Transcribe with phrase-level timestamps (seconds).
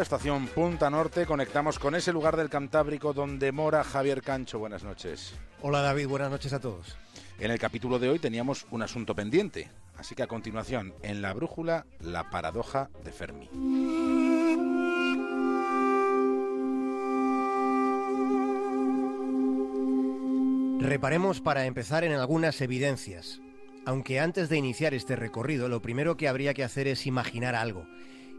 [0.00, 4.58] Estación Punta Norte, conectamos con ese lugar del Cantábrico donde mora Javier Cancho.
[4.58, 5.36] Buenas noches.
[5.62, 6.96] Hola David, buenas noches a todos.
[7.38, 11.32] En el capítulo de hoy teníamos un asunto pendiente, así que a continuación, en la
[11.32, 13.48] brújula, la paradoja de Fermi.
[20.80, 23.40] Reparemos para empezar en algunas evidencias.
[23.86, 27.86] Aunque antes de iniciar este recorrido, lo primero que habría que hacer es imaginar algo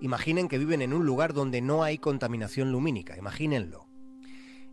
[0.00, 3.88] Imaginen que viven en un lugar donde no hay contaminación lumínica, imagínenlo.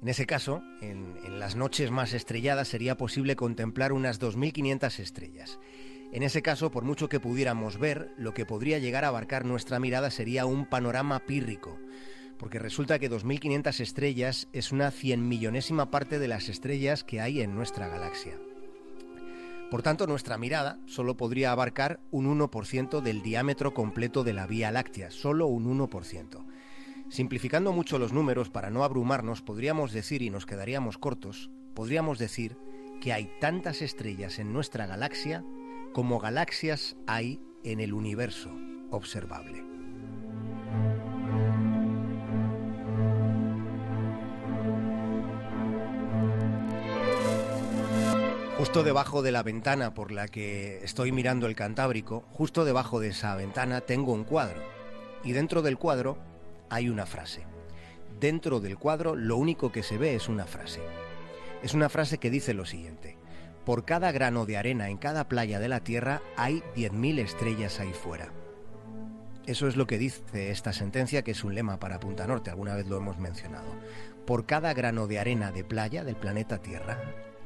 [0.01, 5.59] En ese caso, en, las noches más estrelladas sería posible contemplar unas 2.500 estrellas.
[6.11, 9.79] En ese caso, por mucho que pudiéramos ver, lo que podría llegar a abarcar nuestra
[9.79, 11.79] mirada sería un panorama pírrico,
[12.39, 17.41] porque resulta que 2.500 estrellas es una cien millonésima parte de las estrellas que hay
[17.41, 18.39] en nuestra galaxia.
[19.71, 24.69] Por tanto, nuestra mirada solo podría abarcar un 1% del diámetro completo de la Vía
[24.69, 26.45] Láctea, solo un 1%.
[27.07, 32.57] Simplificando mucho los números para no abrumarnos, podríamos decir, y nos quedaríamos cortos, podríamos decir
[32.99, 35.45] que hay tantas estrellas en nuestra galaxia
[35.93, 38.51] como galaxias hay en el universo
[38.89, 39.70] observable.
[48.61, 53.07] Justo debajo de la ventana por la que estoy mirando el Cantábrico, justo debajo de
[53.07, 54.61] esa ventana tengo un cuadro.
[55.23, 56.19] Y dentro del cuadro
[56.69, 57.41] hay una frase.
[58.19, 60.79] Dentro del cuadro lo único que se ve es una frase.
[61.63, 63.17] Es una frase que dice lo siguiente.
[63.65, 67.93] Por cada grano de arena en cada playa de la Tierra hay 10.000 estrellas ahí
[67.93, 68.31] fuera.
[69.47, 72.75] Eso es lo que dice esta sentencia, que es un lema para Punta Norte, alguna
[72.75, 73.73] vez lo hemos mencionado.
[74.27, 76.99] Por cada grano de arena de playa del planeta Tierra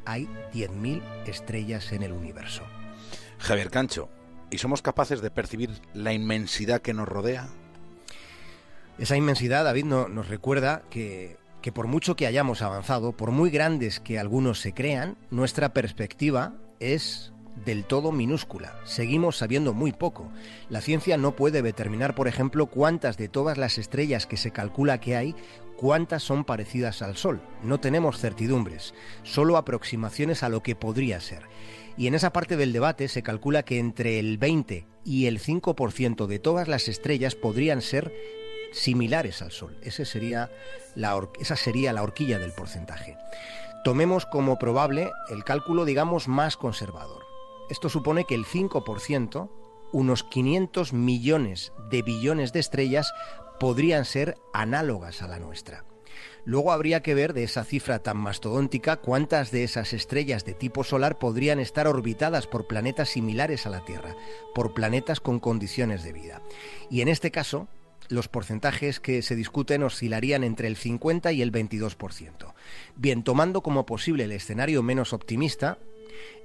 [0.05, 2.63] hay 10.000 estrellas en el universo.
[3.39, 4.09] Javier Cancho,
[4.49, 7.47] ¿y somos capaces de percibir la inmensidad que nos rodea?
[8.97, 13.99] Esa inmensidad, David, nos recuerda que, que por mucho que hayamos avanzado, por muy grandes
[13.99, 18.75] que algunos se crean, nuestra perspectiva es del todo minúscula.
[18.83, 20.29] Seguimos sabiendo muy poco.
[20.69, 24.99] La ciencia no puede determinar, por ejemplo, cuántas de todas las estrellas que se calcula
[24.99, 25.35] que hay
[25.75, 27.41] cuántas son parecidas al Sol.
[27.63, 28.93] No tenemos certidumbres,
[29.23, 31.43] solo aproximaciones a lo que podría ser.
[31.97, 36.27] Y en esa parte del debate se calcula que entre el 20 y el 5%
[36.27, 38.13] de todas las estrellas podrían ser
[38.73, 39.77] similares al Sol.
[39.81, 40.49] Esa sería
[40.95, 43.17] la horquilla del porcentaje.
[43.83, 47.24] Tomemos como probable el cálculo, digamos, más conservador.
[47.69, 49.49] Esto supone que el 5%,
[49.91, 53.11] unos 500 millones de billones de estrellas,
[53.59, 55.85] podrían ser análogas a la nuestra.
[56.45, 60.83] Luego habría que ver de esa cifra tan mastodóntica cuántas de esas estrellas de tipo
[60.83, 64.15] solar podrían estar orbitadas por planetas similares a la Tierra,
[64.53, 66.41] por planetas con condiciones de vida.
[66.89, 67.67] Y en este caso,
[68.09, 72.53] los porcentajes que se discuten oscilarían entre el 50 y el 22%.
[72.95, 75.79] Bien, tomando como posible el escenario menos optimista,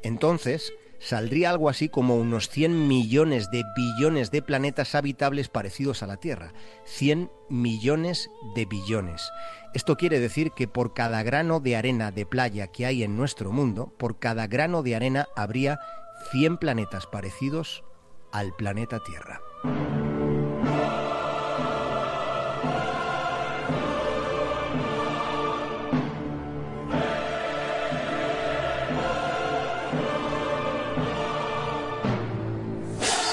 [0.02, 6.06] entonces saldría algo así como unos 100 millones de billones de planetas habitables parecidos a
[6.06, 6.52] la Tierra.
[6.84, 9.32] 100 millones de billones.
[9.74, 13.50] Esto quiere decir que por cada grano de arena de playa que hay en nuestro
[13.50, 15.80] mundo, por cada grano de arena habría
[16.30, 17.82] 100 planetas parecidos
[18.30, 19.40] al planeta Tierra.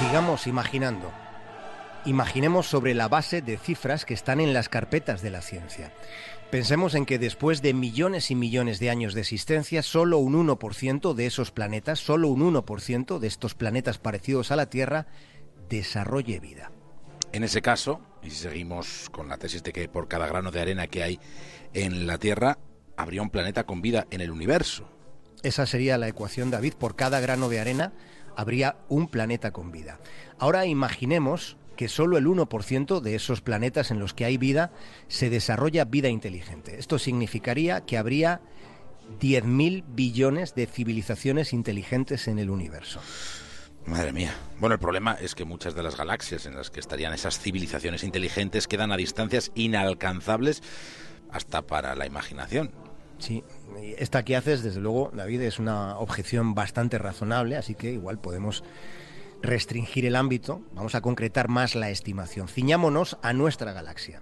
[0.07, 1.12] Sigamos imaginando.
[2.06, 5.91] Imaginemos sobre la base de cifras que están en las carpetas de la ciencia.
[6.50, 11.13] Pensemos en que después de millones y millones de años de existencia, solo un 1%
[11.13, 15.07] de esos planetas, solo un 1% de estos planetas parecidos a la Tierra,
[15.68, 16.72] desarrolle vida.
[17.34, 20.62] En ese caso, y si seguimos con la tesis de que por cada grano de
[20.62, 21.19] arena que hay
[21.74, 22.59] en la Tierra,
[22.95, 24.89] habría un planeta con vida en el universo.
[25.44, 26.75] Esa sería la ecuación, David.
[26.75, 27.91] Por cada grano de arena
[28.38, 30.00] habría un planeta con vida.
[30.38, 34.72] Ahora imaginemos que solo el 1% de esos planetas en los que hay vida
[35.08, 36.80] se desarrolla vida inteligente.
[36.80, 38.42] Esto significaría que habría
[39.19, 43.01] 10.000 billones de civilizaciones inteligentes en el universo.
[43.88, 44.36] Madre mía.
[44.60, 48.04] Bueno, el problema es que muchas de las galaxias en las que estarían esas civilizaciones
[48.04, 50.62] inteligentes quedan a distancias inalcanzables
[51.31, 52.87] hasta para la imaginación.
[53.19, 53.44] Sí,
[53.98, 58.64] esta que haces, desde luego, David, es una objeción bastante razonable, así que igual podemos
[59.42, 62.48] restringir el ámbito, vamos a concretar más la estimación.
[62.48, 64.22] Ciñámonos a nuestra galaxia.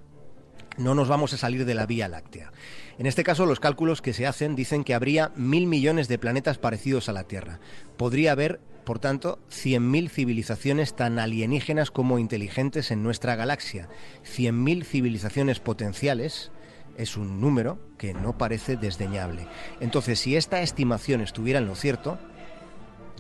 [0.78, 2.52] No nos vamos a salir de la Vía Láctea.
[2.98, 6.58] En este caso, los cálculos que se hacen dicen que habría mil millones de planetas
[6.58, 7.60] parecidos a la Tierra.
[7.98, 13.90] Podría haber por tanto, 100.000 civilizaciones tan alienígenas como inteligentes en nuestra galaxia.
[14.24, 16.52] 100.000 civilizaciones potenciales
[16.98, 19.48] es un número que no parece desdeñable.
[19.80, 22.18] Entonces, si esta estimación estuviera en lo cierto,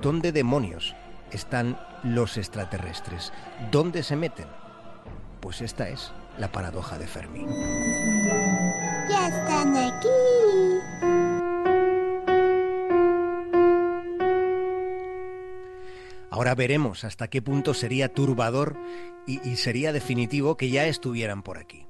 [0.01, 0.95] ¿dónde demonios
[1.31, 3.33] están los extraterrestres?
[3.71, 4.47] ¿Dónde se meten?
[5.41, 7.45] Pues esta es la paradoja de Fermi.
[9.09, 10.07] Ya están aquí.
[16.31, 18.77] Ahora veremos hasta qué punto sería turbador
[19.25, 21.87] y, y, sería definitivo que ya estuvieran por aquí.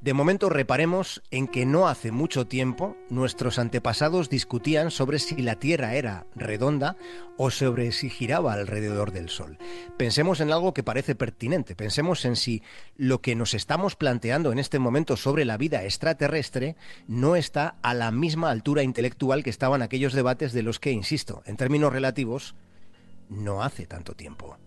[0.00, 5.56] De momento reparemos en que no hace mucho tiempo nuestros antepasados discutían sobre si la
[5.56, 6.96] Tierra era redonda
[7.36, 9.58] o sobre si giraba alrededor del Sol.
[9.96, 12.62] Pensemos en algo que parece pertinente, pensemos en si
[12.96, 16.76] lo que nos estamos planteando en este momento sobre la vida extraterrestre
[17.08, 21.42] no está a la misma altura intelectual que estaban aquellos debates de los que, insisto,
[21.44, 22.54] en términos relativos,
[23.28, 24.58] no hace tanto tiempo.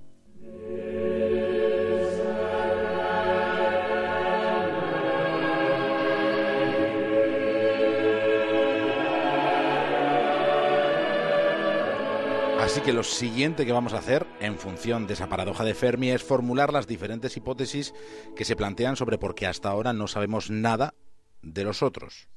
[12.61, 16.11] Así que lo siguiente que vamos a hacer, en función de esa paradoja de Fermi,
[16.11, 17.91] es formular las diferentes hipótesis
[18.35, 20.93] que se plantean sobre por qué hasta ahora no sabemos nada
[21.41, 22.29] de los otros.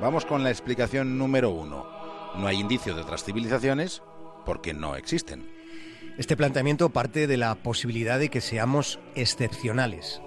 [0.00, 1.86] Vamos con la explicación número uno.
[2.34, 4.02] No hay indicio de otras civilizaciones
[4.46, 5.52] porque no existen.
[6.16, 10.22] Este planteamiento parte de la posibilidad de que seamos excepcionales,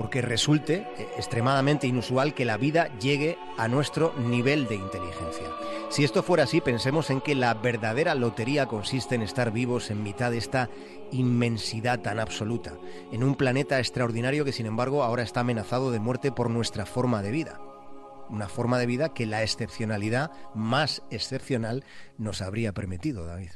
[0.00, 0.86] porque resulte
[1.18, 5.46] extremadamente inusual que la vida llegue a nuestro nivel de inteligencia.
[5.90, 10.02] Si esto fuera así, pensemos en que la verdadera lotería consiste en estar vivos en
[10.02, 10.70] mitad de esta
[11.12, 12.78] inmensidad tan absoluta,
[13.12, 17.20] en un planeta extraordinario que sin embargo ahora está amenazado de muerte por nuestra forma
[17.20, 17.60] de vida.
[18.30, 21.84] Una forma de vida que la excepcionalidad más excepcional
[22.16, 23.50] nos habría permitido, David.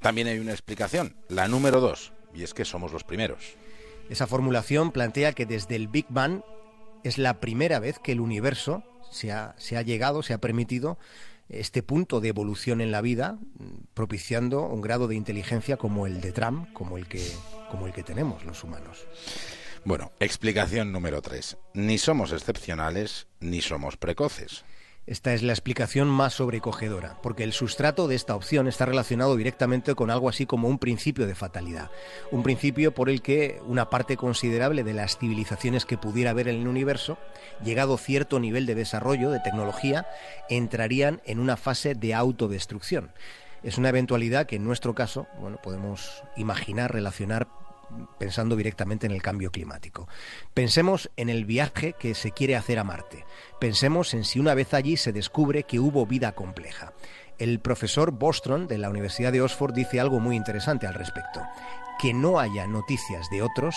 [0.00, 3.58] También hay una explicación, la número dos, y es que somos los primeros.
[4.08, 6.42] Esa formulación plantea que desde el Big Bang
[7.02, 10.98] es la primera vez que el universo se ha, se ha llegado, se ha permitido
[11.48, 13.38] este punto de evolución en la vida,
[13.94, 17.24] propiciando un grado de inteligencia como el de Trump, como el que,
[17.70, 19.06] como el que tenemos los humanos.
[19.84, 21.56] Bueno, explicación número tres.
[21.72, 24.64] Ni somos excepcionales ni somos precoces.
[25.06, 29.94] Esta es la explicación más sobrecogedora, porque el sustrato de esta opción está relacionado directamente
[29.94, 31.92] con algo así como un principio de fatalidad,
[32.32, 36.56] un principio por el que una parte considerable de las civilizaciones que pudiera haber en
[36.56, 37.18] el universo,
[37.62, 40.08] llegado cierto nivel de desarrollo, de tecnología,
[40.48, 43.12] entrarían en una fase de autodestrucción.
[43.62, 47.46] Es una eventualidad que en nuestro caso, bueno, podemos imaginar, relacionar
[48.18, 50.08] pensando directamente en el cambio climático.
[50.54, 53.24] Pensemos en el viaje que se quiere hacer a Marte.
[53.60, 56.92] Pensemos en si una vez allí se descubre que hubo vida compleja.
[57.38, 61.42] El profesor Bostrom de la Universidad de Oxford dice algo muy interesante al respecto.
[62.00, 63.76] Que no haya noticias de otros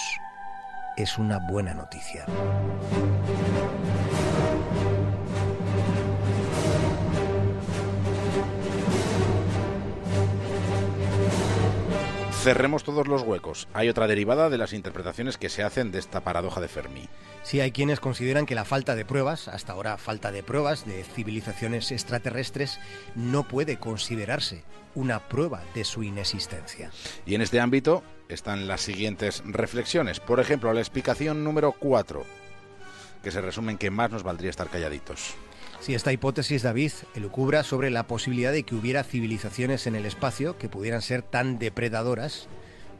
[0.97, 2.25] es una buena noticia.
[12.43, 13.67] Cerremos todos los huecos.
[13.73, 17.09] Hay otra derivada de las interpretaciones que se hacen de esta paradoja de Fermi.
[17.43, 21.03] Sí, hay quienes consideran que la falta de pruebas, hasta ahora falta de pruebas de
[21.03, 22.79] civilizaciones extraterrestres,
[23.13, 24.63] no puede considerarse
[24.95, 26.91] una prueba de su inexistencia.
[27.25, 30.21] Y en este ámbito están las siguientes reflexiones.
[30.21, 32.25] Por ejemplo, la explicación número 4,
[33.21, 35.35] que se resume en que más nos valdría estar calladitos.
[35.79, 40.57] Si esta hipótesis, David, elucubra sobre la posibilidad de que hubiera civilizaciones en el espacio
[40.57, 42.47] que pudieran ser tan depredadoras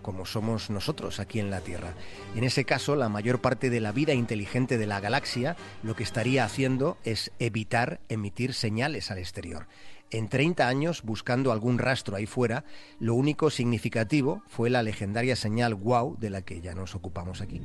[0.02, 1.94] como somos nosotros aquí en la Tierra.
[2.36, 6.04] En ese caso, la mayor parte de la vida inteligente de la galaxia lo que
[6.04, 9.68] estaría haciendo es evitar emitir señales al exterior.
[10.10, 12.64] En 30 años, buscando algún rastro ahí fuera,
[13.00, 17.62] lo único significativo fue la legendaria señal WOW de la que ya nos ocupamos aquí.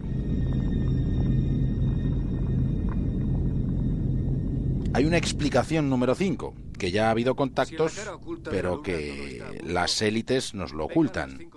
[4.95, 8.01] Hay una explicación número 5, que ya ha habido contactos,
[8.45, 11.51] pero que las élites nos lo ocultan.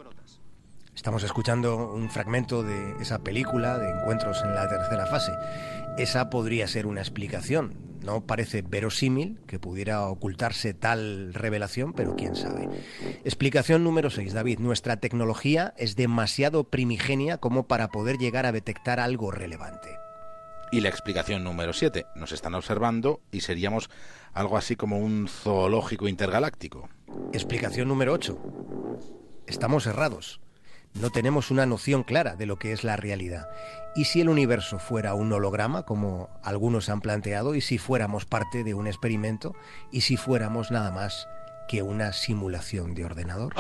[0.96, 5.32] Estamos escuchando un fragmento de esa película de encuentros en la tercera fase.
[6.00, 7.76] Esa podría ser una explicación.
[8.04, 12.68] No parece verosímil que pudiera ocultarse tal revelación, pero quién sabe.
[13.24, 14.58] Explicación número 6, David.
[14.58, 19.90] Nuestra tecnología es demasiado primigenia como para poder llegar a detectar algo relevante.
[20.72, 23.90] Y la explicación número 7, nos están observando y seríamos
[24.34, 26.90] algo así como un zoológico intergaláctico.
[27.32, 28.38] Explicación número 8,
[29.48, 30.42] estamos errados.
[30.94, 33.48] No tenemos una noción clara de lo que es la realidad.
[33.96, 38.64] ¿Y si el universo fuera un holograma, como algunos han planteado, y si fuéramos parte
[38.64, 39.56] de un experimento,
[39.92, 41.28] y si fuéramos nada más
[41.68, 43.54] que una simulación de ordenador?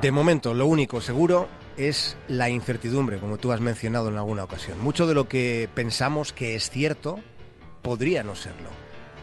[0.00, 4.80] De momento, lo único seguro es la incertidumbre, como tú has mencionado en alguna ocasión.
[4.80, 7.18] Mucho de lo que pensamos que es cierto
[7.82, 8.70] podría no serlo.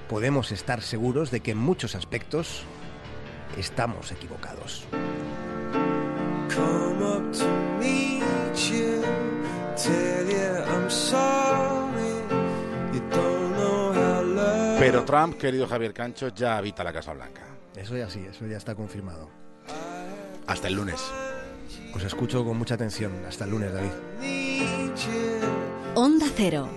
[0.08, 2.62] Podemos estar seguros de que en muchos aspectos
[3.58, 4.86] estamos equivocados.
[14.80, 17.42] Pero Trump, querido Javier Cancho, ya habita la Casa Blanca.
[17.76, 19.47] Eso ya sí, eso ya está confirmado.
[20.48, 21.01] Hasta el lunes.
[21.94, 23.12] Os escucho con mucha atención.
[23.27, 23.92] Hasta el lunes, David.
[25.96, 26.70] Onda Cero,